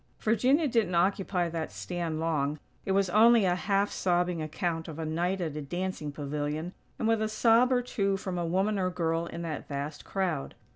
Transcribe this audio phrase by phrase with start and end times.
[0.19, 5.05] Virginia didn't occupy that stand long; it was only a half sobbing account of a
[5.05, 8.89] night at a dancing pavilion; and with a sob or two from a woman or
[8.89, 10.55] girl in that vast crowd.